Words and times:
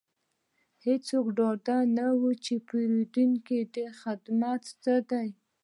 هیڅوک 0.85 1.25
ډاډه 1.37 1.77
نه 1.97 2.07
وو 2.19 2.31
چې 2.45 2.53
د 2.57 2.61
پیرودونکو 2.67 3.57
خدمت 4.01 4.61
څه 4.83 4.93
دی 5.09 5.29